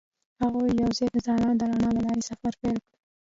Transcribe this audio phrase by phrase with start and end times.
[0.41, 2.91] هغوی یوځای د ځلانده رڼا له لارې سفر پیل کړ.